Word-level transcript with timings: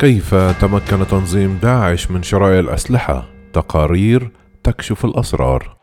كيف 0.00 0.34
تمكن 0.34 1.06
تنظيم 1.06 1.58
داعش 1.62 2.10
من 2.10 2.22
شراء 2.22 2.60
الأسلحة؟ 2.60 3.28
تقارير 3.52 4.30
تكشف 4.62 5.04
الأسرار 5.04 5.76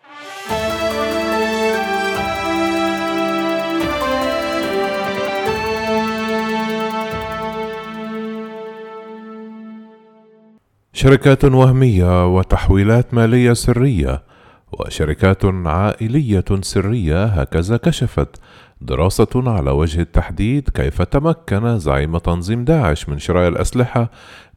شركات 10.94 11.46
وهمية 11.46 12.36
وتحويلات 12.36 13.14
مالية 13.14 13.54
سرية 13.54 14.24
وشركات 14.72 15.46
عائلية 15.46 16.46
سرية 16.62 17.26
هكذا 17.26 17.78
كشفت 17.78 18.42
دراسة 18.82 19.28
على 19.36 19.72
وجه 19.72 20.02
التحديد 20.02 20.70
كيف 20.70 21.02
تمكن 21.02 21.80
زعيم 21.80 22.18
تنظيم 22.18 22.66
داعش 22.66 23.10
من 23.10 23.20
شراء 23.20 23.48
الأسلحة 23.48 24.10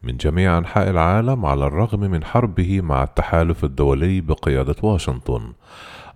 من 0.03 0.17
جميع 0.17 0.59
أنحاء 0.59 0.91
العالم 0.91 1.47
على 1.47 1.67
الرغم 1.67 2.01
من 2.01 2.25
حربه 2.25 2.81
مع 2.81 3.03
التحالف 3.03 3.65
الدولي 3.65 4.21
بقيادة 4.21 4.77
واشنطن. 4.83 5.53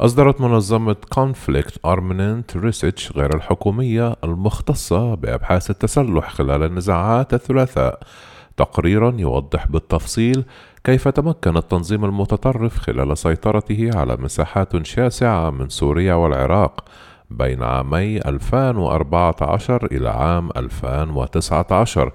أصدرت 0.00 0.40
منظمة 0.40 0.96
Conflict 1.14 1.74
Armament 1.86 2.62
Research 2.62 3.16
غير 3.16 3.34
الحكومية 3.36 4.16
المختصة 4.24 5.14
بأبحاث 5.14 5.70
التسلح 5.70 6.30
خلال 6.30 6.62
النزاعات 6.62 7.34
الثلاثاء 7.34 8.00
تقريرا 8.56 9.14
يوضح 9.18 9.66
بالتفصيل 9.66 10.44
كيف 10.84 11.08
تمكن 11.08 11.56
التنظيم 11.56 12.04
المتطرف 12.04 12.78
خلال 12.78 13.18
سيطرته 13.18 13.90
على 13.94 14.16
مساحات 14.16 14.86
شاسعة 14.86 15.50
من 15.50 15.68
سوريا 15.68 16.14
والعراق 16.14 16.84
بين 17.30 17.62
عامي 17.62 18.18
2014 18.18 19.86
إلى 19.92 20.08
عام 20.08 20.50
2019 20.56 22.12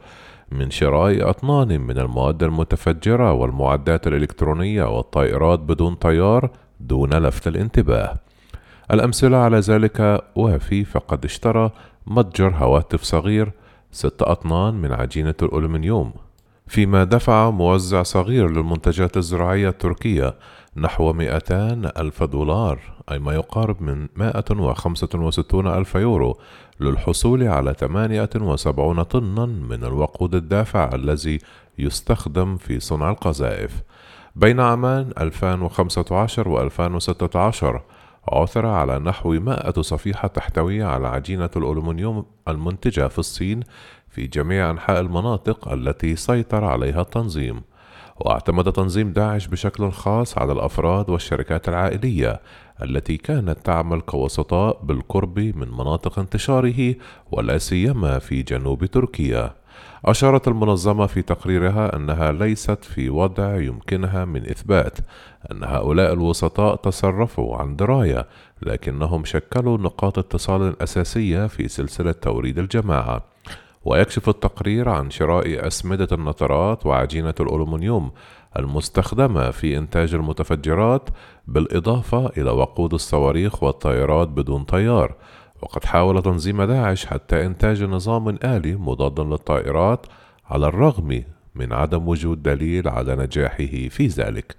من 0.51 0.71
شراء 0.71 1.29
أطنان 1.29 1.81
من 1.81 1.97
المواد 1.97 2.43
المتفجرة 2.43 3.33
والمعدات 3.33 4.07
الإلكترونية 4.07 4.83
والطائرات 4.83 5.59
بدون 5.59 5.95
طيار 5.95 6.49
دون 6.79 7.13
لفت 7.13 7.47
الانتباه. 7.47 8.13
الأمثلة 8.91 9.37
على 9.37 9.59
ذلك 9.59 10.23
وافي 10.35 10.85
فقد 10.85 11.25
اشترى 11.25 11.71
متجر 12.07 12.55
هواتف 12.55 13.03
صغير 13.03 13.51
ست 13.91 14.21
أطنان 14.21 14.73
من 14.73 14.91
عجينة 14.91 15.35
الألمنيوم 15.41 16.13
فيما 16.67 17.03
دفع 17.03 17.49
موزع 17.49 18.03
صغير 18.03 18.49
للمنتجات 18.49 19.17
الزراعية 19.17 19.69
التركية 19.69 20.35
نحو 20.77 21.13
200 21.13 21.73
ألف 21.97 22.23
دولار 22.23 22.79
أي 23.11 23.19
ما 23.19 23.33
يقارب 23.33 23.81
من 23.81 24.07
165 24.15 25.67
ألف 25.67 25.95
يورو 25.95 26.37
للحصول 26.79 27.43
على 27.43 27.73
78 27.73 29.03
طنا 29.03 29.45
من 29.45 29.83
الوقود 29.83 30.35
الدافع 30.35 30.89
الذي 30.93 31.39
يستخدم 31.79 32.57
في 32.57 32.79
صنع 32.79 33.09
القذائف. 33.09 33.81
بين 34.35 34.59
عامان 34.59 35.13
2015 35.17 36.49
و 36.49 36.61
2016 36.61 37.81
عثر 38.31 38.65
على 38.65 38.99
نحو 38.99 39.33
100 39.33 39.81
صفيحة 39.81 40.27
تحتوي 40.27 40.83
على 40.83 41.07
عجينة 41.07 41.49
الألومنيوم 41.55 42.25
المنتجة 42.47 43.07
في 43.07 43.19
الصين 43.19 43.59
في 44.09 44.27
جميع 44.27 44.69
أنحاء 44.69 44.99
المناطق 44.99 45.67
التي 45.67 46.15
سيطر 46.15 46.63
عليها 46.63 47.01
التنظيم 47.01 47.61
واعتمد 48.19 48.71
تنظيم 48.71 49.13
داعش 49.13 49.47
بشكل 49.47 49.91
خاص 49.91 50.37
على 50.37 50.51
الأفراد 50.53 51.09
والشركات 51.09 51.69
العائلية 51.69 52.41
التي 52.83 53.17
كانت 53.17 53.59
تعمل 53.63 54.01
كوسطاء 54.01 54.79
بالقرب 54.83 55.39
من 55.39 55.71
مناطق 55.71 56.19
انتشاره 56.19 56.95
ولا 57.31 57.57
سيما 57.57 58.19
في 58.19 58.43
جنوب 58.43 58.85
تركيا. 58.85 59.55
أشارت 60.05 60.47
المنظمة 60.47 61.05
في 61.05 61.21
تقريرها 61.21 61.95
أنها 61.95 62.31
ليست 62.31 62.83
في 62.83 63.09
وضع 63.09 63.61
يمكنها 63.61 64.25
من 64.25 64.49
إثبات 64.49 64.97
أن 65.51 65.63
هؤلاء 65.63 66.13
الوسطاء 66.13 66.75
تصرفوا 66.75 67.57
عن 67.57 67.75
دراية 67.75 68.27
لكنهم 68.61 69.25
شكلوا 69.25 69.77
نقاط 69.77 70.19
اتصال 70.19 70.81
أساسية 70.81 71.47
في 71.47 71.67
سلسلة 71.67 72.11
توريد 72.11 72.59
الجماعة. 72.59 73.23
ويكشف 73.87 74.29
التقرير 74.29 74.89
عن 74.89 75.09
شراء 75.09 75.67
أسمدة 75.67 76.07
النترات 76.11 76.85
وعجينة 76.85 77.33
الألومنيوم 77.39 78.11
المستخدمة 78.59 79.51
في 79.51 79.77
إنتاج 79.77 80.13
المتفجرات 80.13 81.09
بالإضافة 81.47 82.27
إلى 82.37 82.51
وقود 82.51 82.93
الصواريخ 82.93 83.63
والطائرات 83.63 84.27
بدون 84.27 84.63
طيار. 84.63 85.15
وقد 85.61 85.85
حاول 85.85 86.21
تنظيم 86.21 86.63
داعش 86.63 87.05
حتى 87.05 87.45
إنتاج 87.45 87.83
نظام 87.83 88.29
آلي 88.29 88.75
مضاد 88.75 89.19
للطائرات 89.19 90.05
على 90.45 90.67
الرغم 90.67 91.23
من 91.59 91.73
عدم 91.73 92.07
وجود 92.07 92.43
دليل 92.43 92.87
على 92.87 93.15
نجاحه 93.15 93.89
في 93.89 94.07
ذلك. 94.07 94.55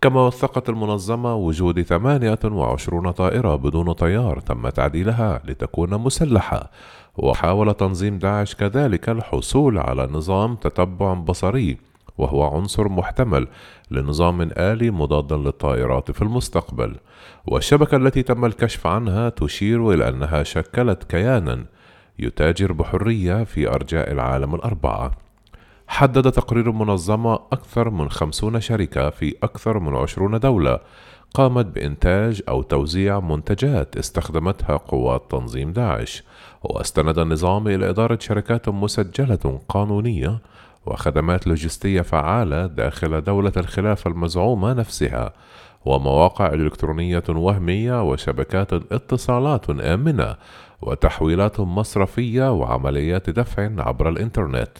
كما 0.00 0.26
وثقت 0.26 0.68
المنظمة 0.68 1.34
وجود 1.34 1.82
28 1.82 3.10
طائرة 3.10 3.54
بدون 3.54 3.92
طيار 3.92 4.40
تم 4.40 4.68
تعديلها 4.68 5.42
لتكون 5.44 5.94
مسلحة 5.94 6.70
وحاول 7.16 7.74
تنظيم 7.74 8.18
داعش 8.18 8.54
كذلك 8.54 9.08
الحصول 9.08 9.78
على 9.78 10.08
نظام 10.12 10.56
تتبع 10.56 11.14
بصري 11.14 11.76
وهو 12.18 12.56
عنصر 12.56 12.88
محتمل 12.88 13.48
لنظام 13.90 14.50
آلي 14.56 14.90
مضاد 14.90 15.32
للطائرات 15.32 16.10
في 16.10 16.22
المستقبل. 16.22 16.96
والشبكة 17.46 17.96
التي 17.96 18.22
تم 18.22 18.44
الكشف 18.44 18.86
عنها 18.86 19.28
تشير 19.28 19.92
إلى 19.92 20.08
أنها 20.08 20.42
شكلت 20.42 21.04
كيانا 21.04 21.64
يتاجر 22.18 22.72
بحرية 22.72 23.44
في 23.44 23.68
أرجاء 23.68 24.12
العالم 24.12 24.54
الأربعة. 24.54 25.29
حدد 25.90 26.32
تقرير 26.32 26.70
المنظمة 26.70 27.34
أكثر 27.34 27.90
من 27.90 28.10
خمسون 28.10 28.60
شركة 28.60 29.10
في 29.10 29.34
أكثر 29.42 29.78
من 29.78 29.96
عشرون 29.96 30.38
دولة 30.40 30.78
قامت 31.34 31.66
بإنتاج 31.66 32.42
أو 32.48 32.62
توزيع 32.62 33.20
منتجات 33.20 33.96
استخدمتها 33.96 34.76
قوات 34.76 35.30
تنظيم 35.30 35.72
داعش. 35.72 36.22
واستند 36.62 37.18
النظام 37.18 37.68
إلى 37.68 37.90
إدارة 37.90 38.18
شركات 38.20 38.68
مسجلة 38.68 39.60
قانونية 39.68 40.38
وخدمات 40.86 41.46
لوجستية 41.46 42.00
فعالة 42.02 42.66
داخل 42.66 43.20
دولة 43.20 43.52
الخلافة 43.56 44.10
المزعومة 44.10 44.72
نفسها 44.72 45.32
ومواقع 45.84 46.46
إلكترونية 46.46 47.24
وهمية 47.28 48.02
وشبكات 48.02 48.72
اتصالات 48.72 49.70
آمنة 49.70 50.36
وتحويلات 50.82 51.60
مصرفية 51.60 52.52
وعمليات 52.52 53.30
دفع 53.30 53.70
عبر 53.78 54.08
الإنترنت. 54.08 54.70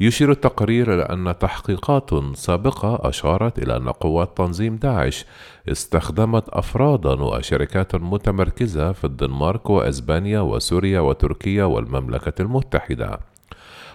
يشير 0.00 0.30
التقرير 0.30 0.94
إلى 0.94 1.02
أن 1.02 1.38
تحقيقات 1.38 2.10
سابقة 2.34 3.08
أشارت 3.08 3.58
إلى 3.58 3.76
أن 3.76 3.88
قوات 3.88 4.36
تنظيم 4.36 4.76
داعش 4.76 5.24
استخدمت 5.68 6.48
أفرادا 6.48 7.22
وشركات 7.22 7.94
متمركزة 7.94 8.92
في 8.92 9.04
الدنمارك 9.04 9.70
وأسبانيا 9.70 10.40
وسوريا 10.40 11.00
وتركيا 11.00 11.64
والمملكة 11.64 12.42
المتحدة. 12.42 13.20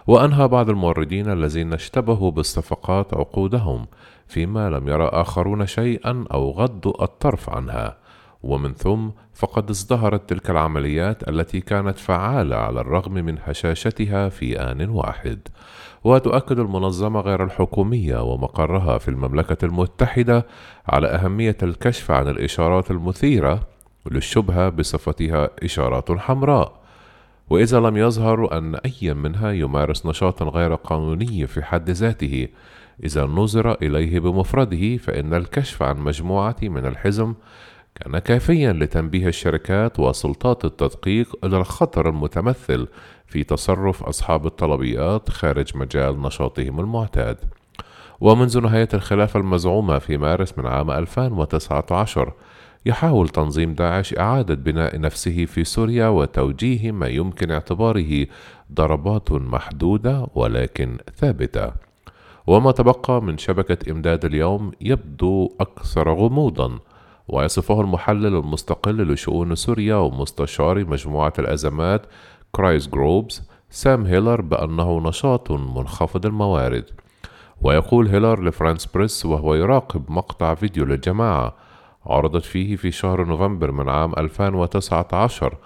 وأنهى 0.07 0.47
بعض 0.47 0.69
الموردين 0.69 1.31
الذين 1.31 1.73
اشتبهوا 1.73 2.31
بالصفقات 2.31 3.13
عقودهم 3.13 3.87
فيما 4.27 4.69
لم 4.69 4.87
يرى 4.87 5.05
آخرون 5.05 5.65
شيئا 5.65 6.25
أو 6.33 6.51
غضوا 6.51 7.03
الطرف 7.03 7.49
عنها. 7.49 7.97
ومن 8.43 8.73
ثم 8.73 9.09
فقد 9.33 9.69
ازدهرت 9.69 10.29
تلك 10.29 10.49
العمليات 10.49 11.29
التي 11.29 11.61
كانت 11.61 11.97
فعالة 11.97 12.55
على 12.55 12.81
الرغم 12.81 13.13
من 13.13 13.37
هشاشتها 13.43 14.29
في 14.29 14.59
آن 14.59 14.89
واحد. 14.89 15.39
وتؤكد 16.03 16.59
المنظمة 16.59 17.19
غير 17.19 17.43
الحكومية 17.43 18.23
ومقرها 18.23 18.97
في 18.97 19.07
المملكة 19.07 19.65
المتحدة 19.65 20.45
على 20.87 21.07
أهمية 21.07 21.57
الكشف 21.63 22.11
عن 22.11 22.27
الإشارات 22.27 22.91
المثيرة 22.91 23.67
للشبهة 24.11 24.69
بصفتها 24.69 25.49
إشارات 25.63 26.11
حمراء. 26.11 26.81
وإذا 27.49 27.79
لم 27.79 27.97
يظهر 27.97 28.57
أن 28.57 28.75
أي 28.75 29.13
منها 29.13 29.51
يمارس 29.51 30.05
نشاطا 30.05 30.45
غير 30.45 30.75
قانوني 30.75 31.47
في 31.47 31.63
حد 31.63 31.89
ذاته 31.89 32.47
إذا 33.03 33.25
نظر 33.25 33.71
إليه 33.73 34.19
بمفرده 34.19 34.97
فإن 34.97 35.33
الكشف 35.33 35.83
عن 35.83 35.97
مجموعة 35.97 36.55
من 36.61 36.85
الحزم 36.85 37.33
كان 37.95 38.19
كافيا 38.19 38.73
لتنبيه 38.73 39.27
الشركات 39.27 39.99
وسلطات 39.99 40.65
التدقيق 40.65 41.45
إلى 41.45 41.57
الخطر 41.57 42.09
المتمثل 42.09 42.87
في 43.27 43.43
تصرف 43.43 44.03
أصحاب 44.03 44.45
الطلبيات 44.45 45.29
خارج 45.29 45.77
مجال 45.77 46.21
نشاطهم 46.21 46.79
المعتاد. 46.79 47.37
ومنذ 48.19 48.59
نهاية 48.59 48.89
الخلافة 48.93 49.39
المزعومة 49.39 49.99
في 49.99 50.17
مارس 50.17 50.57
من 50.57 50.67
عام 50.67 50.91
2019 50.91 52.33
يحاول 52.85 53.29
تنظيم 53.29 53.73
داعش 53.73 54.17
إعادة 54.17 54.55
بناء 54.55 54.99
نفسه 54.99 55.45
في 55.45 55.63
سوريا 55.63 56.07
وتوجيه 56.07 56.91
ما 56.91 57.07
يمكن 57.07 57.51
اعتباره 57.51 58.27
ضربات 58.73 59.31
محدودة 59.31 60.27
ولكن 60.35 60.97
ثابتة. 61.15 61.71
وما 62.47 62.71
تبقى 62.71 63.21
من 63.21 63.37
شبكة 63.37 63.91
إمداد 63.91 64.25
اليوم 64.25 64.71
يبدو 64.81 65.49
أكثر 65.59 66.13
غموضًا 66.13 66.79
ويصفه 67.31 67.81
المحلل 67.81 68.35
المستقل 68.35 69.13
لشؤون 69.13 69.55
سوريا 69.55 69.95
ومستشار 69.95 70.85
مجموعة 70.85 71.33
الأزمات 71.39 72.05
كرايسز 72.51 72.87
جروب 72.87 73.41
سام 73.69 74.05
هيلر 74.05 74.41
بأنه 74.41 74.99
نشاط 74.99 75.51
منخفض 75.51 76.25
الموارد. 76.25 76.85
ويقول 77.61 78.07
هيلر 78.07 78.43
لفرانس 78.43 78.85
بريس 78.85 79.25
وهو 79.25 79.55
يراقب 79.55 80.11
مقطع 80.11 80.55
فيديو 80.55 80.85
للجماعة 80.85 81.55
عرضت 82.05 82.45
فيه 82.45 82.75
في 82.75 82.91
شهر 82.91 83.25
نوفمبر 83.25 83.71
من 83.71 83.89
عام 83.89 84.13
2019 84.17 85.57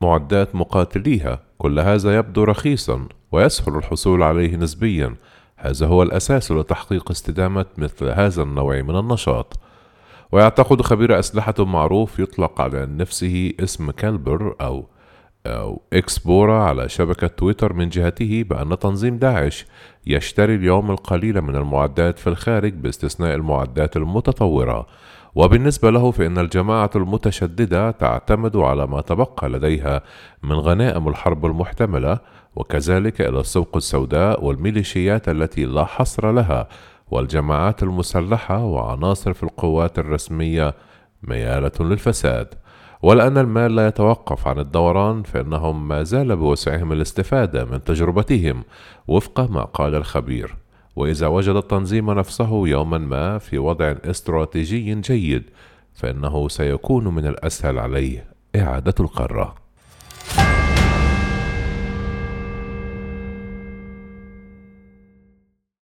معدات 0.00 0.54
مقاتليها. 0.54 1.40
كل 1.58 1.80
هذا 1.80 2.16
يبدو 2.16 2.44
رخيصا 2.44 3.08
ويسهل 3.32 3.76
الحصول 3.76 4.22
عليه 4.22 4.56
نسبيا. 4.56 5.14
هذا 5.56 5.86
هو 5.86 6.02
الأساس 6.02 6.52
لتحقيق 6.52 7.10
استدامة 7.10 7.66
مثل 7.78 8.08
هذا 8.08 8.42
النوع 8.42 8.82
من 8.82 8.98
النشاط. 8.98 9.63
ويعتقد 10.32 10.82
خبير 10.82 11.18
أسلحة 11.18 11.54
معروف 11.58 12.18
يطلق 12.18 12.60
على 12.60 12.86
نفسه 12.86 13.52
اسم 13.60 13.90
كالبر 13.90 14.54
أو 14.60 14.86
أو 15.46 15.82
إكسبورا 15.92 16.62
على 16.62 16.88
شبكة 16.88 17.26
تويتر 17.26 17.72
من 17.72 17.88
جهته 17.88 18.44
بأن 18.50 18.78
تنظيم 18.78 19.18
داعش 19.18 19.66
يشتري 20.06 20.54
اليوم 20.54 20.90
القليل 20.90 21.40
من 21.40 21.56
المعدات 21.56 22.18
في 22.18 22.26
الخارج 22.26 22.72
باستثناء 22.72 23.34
المعدات 23.34 23.96
المتطورة. 23.96 24.86
وبالنسبة 25.34 25.90
له 25.90 26.10
فإن 26.10 26.38
الجماعة 26.38 26.90
المتشددة 26.96 27.90
تعتمد 27.90 28.56
على 28.56 28.86
ما 28.86 29.00
تبقى 29.00 29.48
لديها 29.48 30.02
من 30.42 30.52
غنائم 30.54 31.08
الحرب 31.08 31.46
المحتملة 31.46 32.18
وكذلك 32.56 33.20
إلى 33.20 33.40
السوق 33.40 33.76
السوداء 33.76 34.44
والميليشيات 34.44 35.28
التي 35.28 35.64
لا 35.64 35.84
حصر 35.84 36.32
لها 36.32 36.68
والجماعات 37.10 37.82
المسلحة 37.82 38.64
وعناصر 38.64 39.32
في 39.32 39.42
القوات 39.42 39.98
الرسمية 39.98 40.74
ميالة 41.22 41.72
للفساد. 41.80 42.54
ولأن 43.02 43.38
المال 43.38 43.76
لا 43.76 43.86
يتوقف 43.86 44.48
عن 44.48 44.58
الدوران 44.58 45.22
فإنهم 45.22 45.88
ما 45.88 46.02
زال 46.02 46.36
بوسعهم 46.36 46.92
الاستفادة 46.92 47.64
من 47.64 47.84
تجربتهم 47.84 48.64
وفق 49.08 49.40
ما 49.50 49.64
قال 49.64 49.94
الخبير. 49.94 50.56
وإذا 50.96 51.26
وجد 51.26 51.56
التنظيم 51.56 52.10
نفسه 52.10 52.68
يوما 52.68 52.98
ما 52.98 53.38
في 53.38 53.58
وضع 53.58 53.94
استراتيجي 54.04 54.94
جيد 54.94 55.42
فإنه 55.94 56.48
سيكون 56.48 57.08
من 57.08 57.26
الأسهل 57.26 57.78
عليه 57.78 58.26
إعادة 58.56 58.94
القارة 59.00 59.63